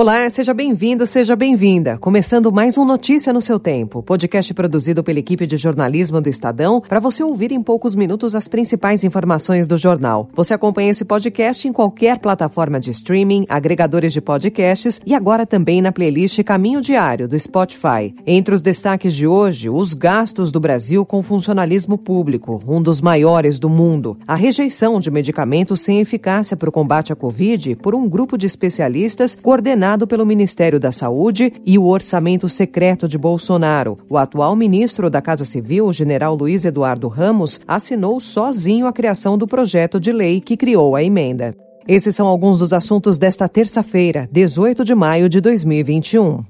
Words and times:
Olá, 0.00 0.30
seja 0.30 0.54
bem-vindo, 0.54 1.06
seja 1.06 1.36
bem-vinda. 1.36 1.98
Começando 1.98 2.50
mais 2.50 2.78
um 2.78 2.86
Notícia 2.86 3.34
no 3.34 3.40
seu 3.42 3.58
tempo, 3.58 4.02
podcast 4.02 4.54
produzido 4.54 5.04
pela 5.04 5.18
equipe 5.18 5.46
de 5.46 5.58
jornalismo 5.58 6.22
do 6.22 6.28
Estadão, 6.30 6.80
para 6.80 6.98
você 6.98 7.22
ouvir 7.22 7.52
em 7.52 7.62
poucos 7.62 7.94
minutos 7.94 8.34
as 8.34 8.48
principais 8.48 9.04
informações 9.04 9.68
do 9.68 9.76
jornal. 9.76 10.30
Você 10.32 10.54
acompanha 10.54 10.90
esse 10.90 11.04
podcast 11.04 11.68
em 11.68 11.72
qualquer 11.74 12.18
plataforma 12.18 12.80
de 12.80 12.90
streaming, 12.92 13.44
agregadores 13.46 14.14
de 14.14 14.22
podcasts 14.22 14.98
e 15.04 15.14
agora 15.14 15.44
também 15.44 15.82
na 15.82 15.92
playlist 15.92 16.42
Caminho 16.44 16.80
Diário 16.80 17.28
do 17.28 17.38
Spotify. 17.38 18.14
Entre 18.26 18.54
os 18.54 18.62
destaques 18.62 19.14
de 19.14 19.26
hoje, 19.26 19.68
os 19.68 19.92
gastos 19.92 20.50
do 20.50 20.58
Brasil 20.58 21.04
com 21.04 21.22
funcionalismo 21.22 21.98
público, 21.98 22.58
um 22.66 22.80
dos 22.80 23.02
maiores 23.02 23.58
do 23.58 23.68
mundo, 23.68 24.16
a 24.26 24.34
rejeição 24.34 24.98
de 24.98 25.10
medicamentos 25.10 25.82
sem 25.82 26.00
eficácia 26.00 26.56
para 26.56 26.70
o 26.70 26.72
combate 26.72 27.12
à 27.12 27.16
Covid 27.16 27.76
por 27.76 27.94
um 27.94 28.08
grupo 28.08 28.38
de 28.38 28.46
especialistas 28.46 29.34
coordenado 29.34 29.89
pelo 30.06 30.26
Ministério 30.26 30.78
da 30.78 30.92
Saúde 30.92 31.52
e 31.64 31.78
o 31.78 31.86
orçamento 31.86 32.48
secreto 32.48 33.08
de 33.08 33.18
Bolsonaro. 33.18 33.98
O 34.08 34.16
atual 34.16 34.54
ministro 34.54 35.10
da 35.10 35.20
Casa 35.20 35.44
Civil, 35.44 35.86
o 35.86 35.92
general 35.92 36.34
Luiz 36.34 36.64
Eduardo 36.64 37.08
Ramos, 37.08 37.60
assinou 37.66 38.20
sozinho 38.20 38.86
a 38.86 38.92
criação 38.92 39.36
do 39.36 39.46
projeto 39.46 39.98
de 39.98 40.12
lei 40.12 40.40
que 40.40 40.56
criou 40.56 40.94
a 40.94 41.02
emenda. 41.02 41.54
Esses 41.88 42.14
são 42.14 42.26
alguns 42.26 42.58
dos 42.58 42.72
assuntos 42.72 43.18
desta 43.18 43.48
terça-feira, 43.48 44.28
18 44.30 44.84
de 44.84 44.94
maio 44.94 45.28
de 45.28 45.40
2021. 45.40 46.44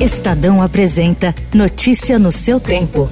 Estadão 0.00 0.60
apresenta 0.60 1.34
Notícia 1.54 2.18
no 2.18 2.30
seu 2.30 2.60
tempo. 2.60 3.08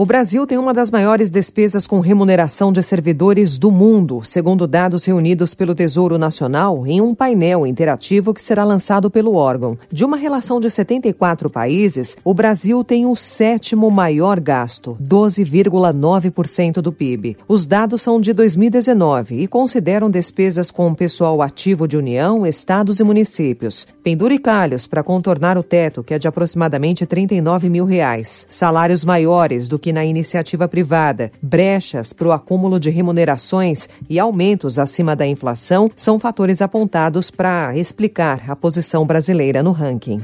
O 0.00 0.06
Brasil 0.06 0.46
tem 0.46 0.56
uma 0.56 0.72
das 0.72 0.92
maiores 0.92 1.28
despesas 1.28 1.84
com 1.84 1.98
remuneração 1.98 2.72
de 2.72 2.80
servidores 2.84 3.58
do 3.58 3.68
mundo, 3.68 4.20
segundo 4.22 4.64
dados 4.64 5.04
reunidos 5.04 5.54
pelo 5.54 5.74
Tesouro 5.74 6.16
Nacional 6.16 6.86
em 6.86 7.00
um 7.00 7.16
painel 7.16 7.66
interativo 7.66 8.32
que 8.32 8.40
será 8.40 8.62
lançado 8.62 9.10
pelo 9.10 9.34
órgão. 9.34 9.76
De 9.90 10.04
uma 10.04 10.16
relação 10.16 10.60
de 10.60 10.70
74 10.70 11.50
países, 11.50 12.16
o 12.22 12.32
Brasil 12.32 12.84
tem 12.84 13.06
o 13.06 13.16
sétimo 13.16 13.90
maior 13.90 14.38
gasto, 14.38 14.96
12,9% 15.02 16.74
do 16.74 16.92
PIB. 16.92 17.36
Os 17.48 17.66
dados 17.66 18.00
são 18.00 18.20
de 18.20 18.32
2019 18.32 19.42
e 19.42 19.48
consideram 19.48 20.08
despesas 20.08 20.70
com 20.70 20.94
pessoal 20.94 21.42
ativo 21.42 21.88
de 21.88 21.96
União, 21.96 22.46
estados 22.46 23.00
e 23.00 23.02
municípios, 23.02 23.84
penduricalhos 24.04 24.86
para 24.86 25.02
contornar 25.02 25.58
o 25.58 25.62
teto, 25.64 26.04
que 26.04 26.14
é 26.14 26.20
de 26.20 26.28
aproximadamente 26.28 27.04
39 27.04 27.68
mil 27.68 27.84
reais, 27.84 28.46
salários 28.48 29.04
maiores 29.04 29.66
do 29.66 29.76
que 29.76 29.87
na 29.92 30.04
iniciativa 30.04 30.68
privada, 30.68 31.30
brechas 31.42 32.12
para 32.12 32.28
o 32.28 32.32
acúmulo 32.32 32.78
de 32.78 32.90
remunerações 32.90 33.88
e 34.08 34.18
aumentos 34.18 34.78
acima 34.78 35.14
da 35.14 35.26
inflação 35.26 35.90
são 35.96 36.18
fatores 36.18 36.62
apontados 36.62 37.30
para 37.30 37.76
explicar 37.76 38.50
a 38.50 38.56
posição 38.56 39.06
brasileira 39.06 39.62
no 39.62 39.72
ranking. 39.72 40.20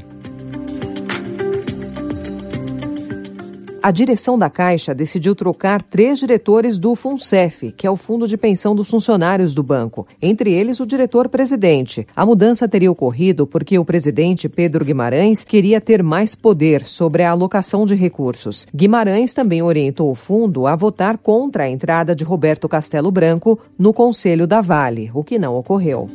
A 3.85 3.91
direção 3.91 4.35
da 4.35 4.49
Caixa 4.49 4.95
decidiu 4.95 5.35
trocar 5.35 5.79
três 5.79 6.17
diretores 6.17 6.79
do 6.79 6.95
FUNCEF, 6.95 7.71
que 7.71 7.85
é 7.85 7.91
o 7.91 7.95
Fundo 7.95 8.27
de 8.27 8.35
Pensão 8.35 8.75
dos 8.75 8.89
Funcionários 8.89 9.53
do 9.53 9.61
banco, 9.61 10.07
entre 10.19 10.51
eles 10.51 10.79
o 10.79 10.87
diretor-presidente. 10.87 12.07
A 12.15 12.25
mudança 12.25 12.67
teria 12.67 12.91
ocorrido 12.91 13.45
porque 13.45 13.77
o 13.77 13.85
presidente 13.85 14.49
Pedro 14.49 14.83
Guimarães 14.83 15.43
queria 15.43 15.79
ter 15.79 16.01
mais 16.01 16.33
poder 16.33 16.83
sobre 16.83 17.21
a 17.21 17.29
alocação 17.29 17.85
de 17.85 17.93
recursos. 17.93 18.65
Guimarães 18.75 19.35
também 19.35 19.61
orientou 19.61 20.09
o 20.09 20.15
fundo 20.15 20.65
a 20.65 20.75
votar 20.75 21.19
contra 21.19 21.65
a 21.65 21.69
entrada 21.69 22.15
de 22.15 22.23
Roberto 22.23 22.67
Castelo 22.67 23.11
Branco 23.11 23.59
no 23.77 23.93
Conselho 23.93 24.47
da 24.47 24.61
Vale, 24.61 25.11
o 25.13 25.23
que 25.23 25.37
não 25.37 25.55
ocorreu. 25.55 26.09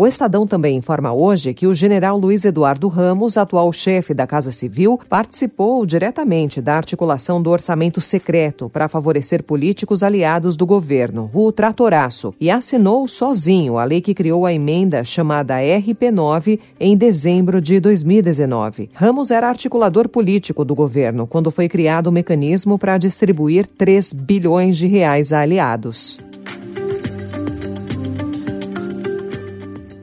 O 0.00 0.06
Estadão 0.06 0.46
também 0.46 0.78
informa 0.78 1.12
hoje 1.12 1.52
que 1.52 1.66
o 1.66 1.74
general 1.74 2.16
Luiz 2.16 2.46
Eduardo 2.46 2.88
Ramos, 2.88 3.36
atual 3.36 3.70
chefe 3.70 4.14
da 4.14 4.26
Casa 4.26 4.50
Civil, 4.50 4.98
participou 5.10 5.84
diretamente 5.84 6.62
da 6.62 6.74
articulação 6.74 7.42
do 7.42 7.50
orçamento 7.50 8.00
secreto 8.00 8.70
para 8.70 8.88
favorecer 8.88 9.42
políticos 9.42 10.02
aliados 10.02 10.56
do 10.56 10.64
governo, 10.64 11.30
o 11.34 11.52
Tratoraço, 11.52 12.32
e 12.40 12.50
assinou 12.50 13.06
sozinho 13.06 13.76
a 13.76 13.84
lei 13.84 14.00
que 14.00 14.14
criou 14.14 14.46
a 14.46 14.54
emenda 14.54 15.04
chamada 15.04 15.60
RP9 15.60 16.58
em 16.80 16.96
dezembro 16.96 17.60
de 17.60 17.78
2019. 17.78 18.88
Ramos 18.94 19.30
era 19.30 19.50
articulador 19.50 20.08
político 20.08 20.64
do 20.64 20.74
governo 20.74 21.26
quando 21.26 21.50
foi 21.50 21.68
criado 21.68 22.06
o 22.06 22.12
mecanismo 22.12 22.78
para 22.78 22.96
distribuir 22.96 23.66
3 23.66 24.14
bilhões 24.14 24.78
de 24.78 24.86
reais 24.86 25.30
a 25.30 25.40
aliados. 25.40 26.18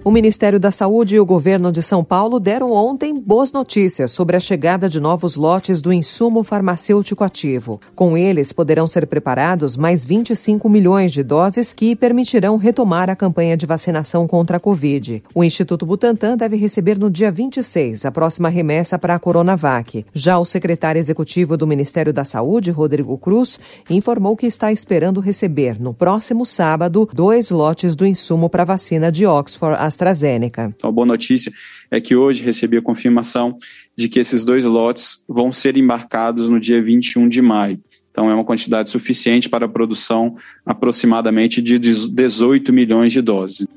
O 0.07 0.11
Ministério 0.11 0.57
da 0.57 0.71
Saúde 0.71 1.17
e 1.17 1.19
o 1.19 1.25
governo 1.25 1.69
de 1.69 1.81
São 1.81 2.01
Paulo 2.01 2.39
deram 2.39 2.71
ontem 2.71 3.16
boas 3.27 3.51
notícias 3.51 4.13
sobre 4.13 4.37
a 4.37 4.39
chegada 4.39 4.87
de 4.87 5.01
novos 5.01 5.35
lotes 5.35 5.81
do 5.81 5.91
insumo 5.91 6.45
farmacêutico 6.45 7.25
ativo. 7.25 7.77
Com 7.93 8.17
eles, 8.17 8.53
poderão 8.53 8.87
ser 8.87 9.05
preparados 9.05 9.75
mais 9.75 10.05
25 10.05 10.69
milhões 10.69 11.11
de 11.11 11.23
doses 11.23 11.73
que 11.73 11.93
permitirão 11.93 12.55
retomar 12.55 13.09
a 13.09 13.17
campanha 13.17 13.57
de 13.57 13.65
vacinação 13.65 14.25
contra 14.29 14.55
a 14.55 14.59
Covid. 14.61 15.21
O 15.35 15.43
Instituto 15.43 15.85
Butantan 15.85 16.37
deve 16.37 16.55
receber 16.55 16.97
no 16.97 17.11
dia 17.11 17.29
26 17.29 18.05
a 18.05 18.11
próxima 18.13 18.47
remessa 18.47 18.97
para 18.97 19.15
a 19.15 19.19
Coronavac. 19.19 20.05
Já 20.13 20.39
o 20.39 20.45
secretário 20.45 20.97
executivo 20.97 21.57
do 21.57 21.67
Ministério 21.67 22.13
da 22.13 22.23
Saúde, 22.23 22.71
Rodrigo 22.71 23.17
Cruz, 23.17 23.59
informou 23.89 24.37
que 24.37 24.47
está 24.47 24.71
esperando 24.71 25.19
receber 25.19 25.77
no 25.81 25.93
próximo 25.93 26.45
sábado 26.45 27.09
dois 27.13 27.49
lotes 27.49 27.93
do 27.93 28.05
insumo 28.05 28.49
para 28.49 28.63
a 28.63 28.67
vacina 28.67 29.11
de 29.11 29.25
Oxford 29.25 29.75
AstraZeneca. 29.77 30.73
Então, 30.77 30.89
a 30.89 30.93
boa 30.93 31.05
notícia 31.05 31.51
é 31.91 31.99
que 31.99 32.15
hoje 32.15 32.41
recebi 32.41 32.77
a 32.77 32.81
confirmação 32.81 33.16
de 33.95 34.09
que 34.09 34.19
esses 34.19 34.43
dois 34.43 34.65
lotes 34.65 35.23
vão 35.27 35.51
ser 35.51 35.77
embarcados 35.77 36.49
no 36.49 36.59
dia 36.59 36.81
21 36.81 37.27
de 37.27 37.41
maio. 37.41 37.79
Então, 38.11 38.31
é 38.31 38.33
uma 38.33 38.43
quantidade 38.43 38.89
suficiente 38.89 39.47
para 39.47 39.65
a 39.65 39.69
produção 39.69 40.35
aproximadamente 40.65 41.61
de 41.61 41.77
18 41.77 42.73
milhões 42.73 43.13
de 43.13 43.21
doses 43.21 43.67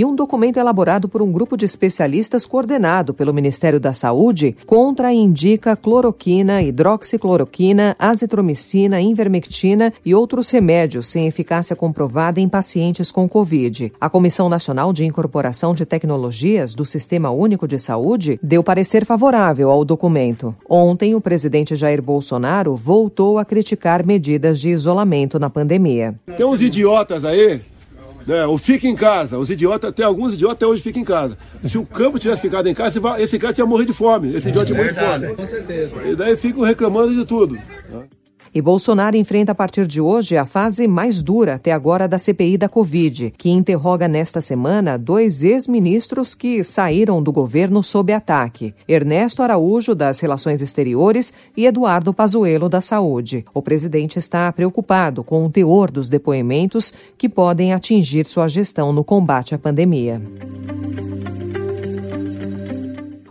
e 0.00 0.04
um 0.04 0.14
documento 0.14 0.56
elaborado 0.56 1.10
por 1.10 1.20
um 1.20 1.30
grupo 1.30 1.58
de 1.58 1.66
especialistas 1.66 2.46
coordenado 2.46 3.12
pelo 3.12 3.34
Ministério 3.34 3.78
da 3.78 3.92
Saúde 3.92 4.56
contraindica 4.64 5.76
cloroquina, 5.76 6.62
hidroxicloroquina, 6.62 7.94
azitromicina, 7.98 8.98
invermectina 8.98 9.92
e 10.02 10.14
outros 10.14 10.50
remédios 10.50 11.06
sem 11.06 11.26
eficácia 11.26 11.76
comprovada 11.76 12.40
em 12.40 12.48
pacientes 12.48 13.12
com 13.12 13.28
Covid. 13.28 13.92
A 14.00 14.08
Comissão 14.08 14.48
Nacional 14.48 14.90
de 14.90 15.04
Incorporação 15.04 15.74
de 15.74 15.84
Tecnologias 15.84 16.72
do 16.72 16.86
Sistema 16.86 17.30
Único 17.30 17.68
de 17.68 17.78
Saúde 17.78 18.40
deu 18.42 18.64
parecer 18.64 19.04
favorável 19.04 19.70
ao 19.70 19.84
documento. 19.84 20.56
Ontem, 20.66 21.14
o 21.14 21.20
presidente 21.20 21.76
Jair 21.76 22.00
Bolsonaro 22.00 22.74
voltou 22.74 23.36
a 23.36 23.44
criticar 23.44 24.06
medidas 24.06 24.58
de 24.58 24.70
isolamento 24.70 25.38
na 25.38 25.50
pandemia. 25.50 26.18
Tem 26.38 26.46
uns 26.46 26.62
idiotas 26.62 27.22
aí 27.22 27.60
né? 28.26 28.46
O 28.46 28.58
fica 28.58 28.86
em 28.86 28.94
casa. 28.94 29.38
Os 29.38 29.50
idiotas, 29.50 29.90
até 29.90 30.02
alguns 30.02 30.34
idiotas 30.34 30.56
até 30.56 30.66
hoje 30.66 30.82
ficam 30.82 31.02
em 31.02 31.04
casa. 31.04 31.36
Se 31.64 31.78
o 31.78 31.86
campo 31.86 32.18
tivesse 32.18 32.42
ficado 32.42 32.68
em 32.68 32.74
casa, 32.74 33.00
esse 33.18 33.38
cara 33.38 33.52
tinha 33.52 33.66
morrido 33.66 33.92
de 33.92 33.98
fome. 33.98 34.34
Esse 34.34 34.48
idiota 34.48 34.66
tinha 34.66 34.78
morrido 34.78 34.94
de 34.94 35.06
fome. 35.06 35.34
Com 35.34 35.46
certeza. 35.46 36.06
E 36.06 36.16
daí 36.16 36.36
ficam 36.36 36.62
reclamando 36.62 37.14
de 37.14 37.24
tudo. 37.24 37.56
E 38.52 38.60
Bolsonaro 38.60 39.16
enfrenta 39.16 39.52
a 39.52 39.54
partir 39.54 39.86
de 39.86 40.00
hoje 40.00 40.36
a 40.36 40.44
fase 40.44 40.88
mais 40.88 41.22
dura 41.22 41.54
até 41.54 41.70
agora 41.70 42.08
da 42.08 42.18
CPI 42.18 42.58
da 42.58 42.68
Covid, 42.68 43.32
que 43.38 43.48
interroga 43.48 44.08
nesta 44.08 44.40
semana 44.40 44.98
dois 44.98 45.44
ex-ministros 45.44 46.34
que 46.34 46.64
saíram 46.64 47.22
do 47.22 47.30
governo 47.30 47.80
sob 47.80 48.12
ataque: 48.12 48.74
Ernesto 48.88 49.44
Araújo, 49.44 49.94
das 49.94 50.18
Relações 50.18 50.60
Exteriores, 50.60 51.32
e 51.56 51.64
Eduardo 51.64 52.12
Pazuello, 52.12 52.68
da 52.68 52.80
Saúde. 52.80 53.44
O 53.54 53.62
presidente 53.62 54.18
está 54.18 54.52
preocupado 54.52 55.22
com 55.22 55.46
o 55.46 55.50
teor 55.50 55.88
dos 55.88 56.08
depoimentos 56.08 56.92
que 57.16 57.28
podem 57.28 57.72
atingir 57.72 58.26
sua 58.26 58.48
gestão 58.48 58.92
no 58.92 59.04
combate 59.04 59.54
à 59.54 59.58
pandemia. 59.58 60.20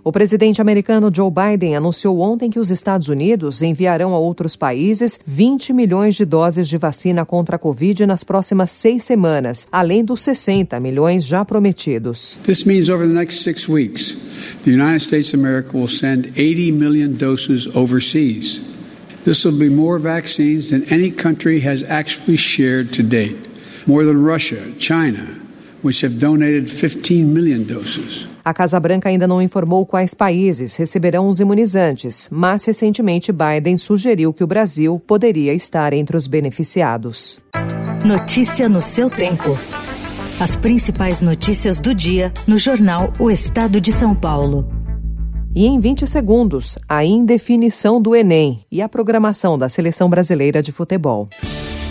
O 0.03 0.11
presidente 0.11 0.61
americano 0.61 1.11
Joe 1.13 1.29
Biden 1.29 1.75
anunciou 1.75 2.19
ontem 2.19 2.49
que 2.49 2.59
os 2.59 2.69
Estados 2.69 3.09
Unidos 3.09 3.61
enviarão 3.61 4.13
a 4.13 4.19
outros 4.19 4.55
países 4.55 5.19
20 5.25 5.73
milhões 5.73 6.15
de 6.15 6.23
doses 6.23 6.69
de 6.69 6.77
vacina 6.77 7.25
contra 7.25 7.57
a 7.57 7.59
Covid 7.59 8.05
nas 8.05 8.23
próximas 8.23 8.71
seis 8.71 9.03
semanas, 9.03 9.67
além 9.71 10.03
dos 10.03 10.21
60 10.21 10.79
milhões 10.79 11.25
já 11.25 11.43
prometidos. 11.43 12.37
This 12.43 12.63
means 12.63 12.89
over 12.89 13.05
the 13.05 13.13
next 13.13 13.43
six 13.43 13.67
weeks, 13.67 14.15
the 14.63 14.71
United 14.71 15.01
States 15.01 15.33
of 15.33 15.39
America 15.39 15.77
will 15.77 15.87
send 15.87 16.31
80 16.37 16.71
million 16.71 17.11
doses 17.11 17.67
overseas. 17.75 18.61
This 19.25 19.43
will 19.43 19.57
be 19.57 19.69
more 19.69 19.99
vaccines 19.99 20.69
than 20.69 20.83
any 20.89 21.11
country 21.11 21.59
has 21.59 21.83
actually 21.83 22.37
shared 22.37 22.93
to 22.93 23.03
date. 23.03 23.37
More 23.85 24.05
than 24.05 24.23
Russia, 24.23 24.71
China, 24.79 25.27
which 25.83 26.05
have 26.05 26.17
donated 26.17 26.69
15 26.69 27.23
million 27.23 27.63
doses. 27.63 28.27
A 28.43 28.53
Casa 28.53 28.79
Branca 28.79 29.09
ainda 29.09 29.27
não 29.27 29.41
informou 29.41 29.85
quais 29.85 30.13
países 30.13 30.75
receberão 30.75 31.27
os 31.27 31.39
imunizantes, 31.39 32.27
mas 32.31 32.65
recentemente 32.65 33.31
Biden 33.31 33.77
sugeriu 33.77 34.33
que 34.33 34.43
o 34.43 34.47
Brasil 34.47 34.99
poderia 35.05 35.53
estar 35.53 35.93
entre 35.93 36.17
os 36.17 36.25
beneficiados. 36.27 37.39
Notícia 38.05 38.67
no 38.69 38.81
seu 38.81 39.09
tempo. 39.09 39.57
As 40.39 40.55
principais 40.55 41.21
notícias 41.21 41.81
do 41.81 41.93
dia 41.93 42.33
no 42.47 42.57
jornal 42.57 43.13
O 43.19 43.29
Estado 43.29 43.81
de 43.81 43.91
São 43.91 44.15
Paulo. 44.15 44.67
E 45.53 45.65
em 45.65 45.79
20 45.79 46.07
segundos, 46.07 46.77
a 46.87 47.03
indefinição 47.03 48.01
do 48.01 48.15
Enem 48.15 48.61
e 48.71 48.81
a 48.81 48.87
programação 48.87 49.57
da 49.57 49.67
Seleção 49.67 50.09
Brasileira 50.09 50.61
de 50.61 50.71
Futebol. 50.71 51.27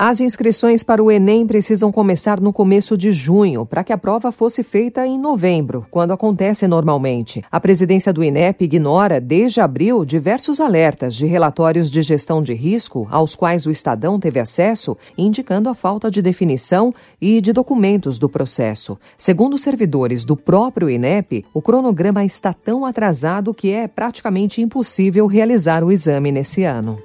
As 0.00 0.20
inscrições 0.20 0.84
para 0.84 1.02
o 1.02 1.10
Enem 1.10 1.44
precisam 1.44 1.90
começar 1.90 2.40
no 2.40 2.52
começo 2.52 2.96
de 2.96 3.10
junho, 3.10 3.66
para 3.66 3.82
que 3.82 3.92
a 3.92 3.98
prova 3.98 4.30
fosse 4.30 4.62
feita 4.62 5.04
em 5.04 5.18
novembro, 5.18 5.84
quando 5.90 6.12
acontece 6.12 6.68
normalmente. 6.68 7.42
A 7.50 7.58
presidência 7.58 8.12
do 8.12 8.22
INEP 8.22 8.64
ignora, 8.64 9.20
desde 9.20 9.60
abril, 9.60 10.04
diversos 10.04 10.60
alertas 10.60 11.16
de 11.16 11.26
relatórios 11.26 11.90
de 11.90 12.00
gestão 12.00 12.40
de 12.40 12.54
risco 12.54 13.08
aos 13.10 13.34
quais 13.34 13.66
o 13.66 13.72
Estadão 13.72 14.20
teve 14.20 14.38
acesso, 14.38 14.96
indicando 15.18 15.68
a 15.68 15.74
falta 15.74 16.12
de 16.12 16.22
definição 16.22 16.94
e 17.20 17.40
de 17.40 17.52
documentos 17.52 18.20
do 18.20 18.28
processo. 18.28 18.96
Segundo 19.16 19.58
servidores 19.58 20.24
do 20.24 20.36
próprio 20.36 20.88
INEP, 20.88 21.44
o 21.52 21.60
cronograma 21.60 22.24
está 22.24 22.52
tão 22.52 22.86
atrasado 22.86 23.52
que 23.52 23.72
é 23.72 23.88
praticamente 23.88 24.62
impossível 24.62 25.26
realizar 25.26 25.82
o 25.82 25.90
exame 25.90 26.30
nesse 26.30 26.62
ano. 26.62 27.00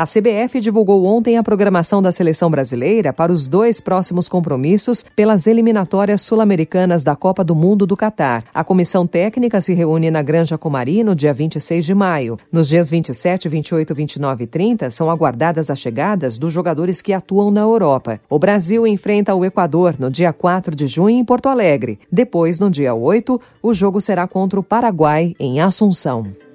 A 0.00 0.06
CBF 0.06 0.62
divulgou 0.62 1.04
ontem 1.04 1.36
a 1.36 1.42
programação 1.42 2.00
da 2.00 2.10
seleção 2.10 2.50
brasileira 2.50 3.12
para 3.12 3.30
os 3.30 3.46
dois 3.46 3.82
próximos 3.82 4.30
compromissos 4.30 5.04
pelas 5.14 5.46
eliminatórias 5.46 6.22
sul-americanas 6.22 7.04
da 7.04 7.14
Copa 7.14 7.44
do 7.44 7.54
Mundo 7.54 7.86
do 7.86 7.94
Catar. 7.94 8.42
A 8.54 8.64
comissão 8.64 9.06
técnica 9.06 9.60
se 9.60 9.74
reúne 9.74 10.10
na 10.10 10.22
Granja 10.22 10.56
Comari 10.56 11.04
no 11.04 11.14
dia 11.14 11.34
26 11.34 11.84
de 11.84 11.94
maio. 11.94 12.38
Nos 12.50 12.68
dias 12.68 12.88
27, 12.88 13.46
28, 13.46 13.94
29 13.94 14.44
e 14.44 14.46
30 14.46 14.88
são 14.88 15.10
aguardadas 15.10 15.68
as 15.68 15.78
chegadas 15.78 16.38
dos 16.38 16.50
jogadores 16.50 17.02
que 17.02 17.12
atuam 17.12 17.50
na 17.50 17.60
Europa. 17.60 18.18
O 18.30 18.38
Brasil 18.38 18.86
enfrenta 18.86 19.34
o 19.34 19.44
Equador 19.44 19.96
no 19.98 20.10
dia 20.10 20.32
4 20.32 20.74
de 20.74 20.86
junho 20.86 21.18
em 21.18 21.24
Porto 21.26 21.50
Alegre. 21.50 21.98
Depois, 22.10 22.58
no 22.58 22.70
dia 22.70 22.94
8, 22.94 23.38
o 23.62 23.74
jogo 23.74 24.00
será 24.00 24.26
contra 24.26 24.58
o 24.58 24.62
Paraguai 24.62 25.36
em 25.38 25.60
Assunção. 25.60 26.49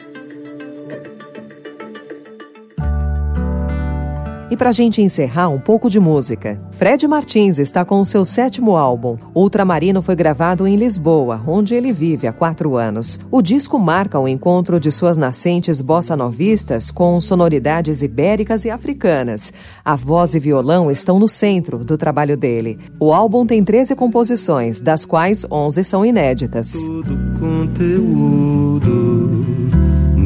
E 4.50 4.56
para 4.56 4.70
a 4.70 4.74
gente 4.74 5.02
encerrar, 5.02 5.50
um 5.50 5.60
pouco 5.60 5.90
de 5.90 6.00
música. 6.00 6.62
Fred 6.72 7.08
Martins 7.08 7.58
está 7.58 7.84
com 7.84 8.00
o 8.00 8.06
seu 8.06 8.24
sétimo 8.24 8.78
álbum. 8.78 9.18
Ultramarino 9.34 10.04
foi 10.04 10.16
gravado 10.16 10.68
em 10.68 10.76
Lisboa, 10.76 11.42
onde 11.48 11.74
ele 11.74 11.92
vive 11.92 12.28
há 12.28 12.34
quatro 12.34 12.76
anos. 12.76 13.20
O 13.32 13.42
disco 13.42 13.80
marca 13.80 14.20
o 14.20 14.28
encontro 14.28 14.80
de 14.80 14.92
suas 14.92 15.18
nascentes 15.18 15.82
bossa 15.82 16.16
novistas 16.16 16.92
com 16.92 17.20
sonoridades 17.20 18.04
ibéricas 18.04 18.66
e 18.66 18.70
africanas. 18.70 19.52
A 19.84 19.96
voz 19.96 20.36
e 20.36 20.40
violão 20.40 20.92
estão 20.92 21.18
no 21.18 21.28
centro 21.28 21.84
do 21.84 21.98
trabalho 21.98 22.38
dele. 22.38 22.78
O 23.00 23.12
álbum 23.12 23.48
tem 23.48 23.64
13 23.64 23.96
composições, 23.96 24.80
das 24.80 25.06
quais 25.06 25.44
11 25.52 25.84
são 25.84 26.06
inéditas. 26.06 26.74
Todo 26.86 27.18
conteúdo 27.40 28.86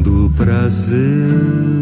do 0.02 0.30
prazer 0.36 1.79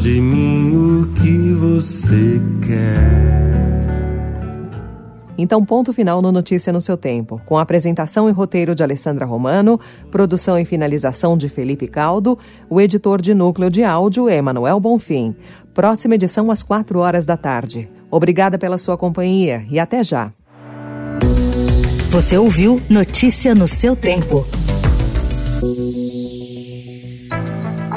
Faz 0.00 0.02
de 0.02 0.20
mim 0.20 0.74
o 0.74 1.12
que 1.12 1.52
você 1.52 2.40
quer. 2.66 3.20
Então, 5.36 5.64
ponto 5.64 5.92
final 5.92 6.22
no 6.22 6.32
Notícia 6.32 6.72
no 6.72 6.80
seu 6.80 6.96
tempo, 6.96 7.40
com 7.44 7.58
apresentação 7.58 8.28
e 8.28 8.32
roteiro 8.32 8.74
de 8.74 8.82
Alessandra 8.82 9.26
Romano, 9.26 9.78
produção 10.10 10.58
e 10.58 10.64
finalização 10.64 11.36
de 11.36 11.48
Felipe 11.48 11.86
Caldo, 11.86 12.38
o 12.68 12.80
editor 12.80 13.20
de 13.20 13.34
núcleo 13.34 13.70
de 13.70 13.84
áudio 13.84 14.28
Emanuel 14.28 14.80
Bonfim. 14.80 15.34
Próxima 15.74 16.14
edição 16.14 16.50
às 16.50 16.62
quatro 16.62 16.98
horas 17.00 17.26
da 17.26 17.36
tarde. 17.36 17.90
Obrigada 18.10 18.58
pela 18.58 18.78
sua 18.78 18.96
companhia 18.96 19.64
e 19.70 19.78
até 19.78 20.02
já. 20.02 20.32
Você 22.10 22.36
ouviu 22.38 22.80
Notícia 22.88 23.54
no 23.54 23.68
seu 23.68 23.94
tempo. 23.94 24.46